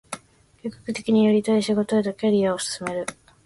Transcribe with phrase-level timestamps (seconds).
[0.63, 3.05] 計画的にやりたい仕事へとキャリアを進める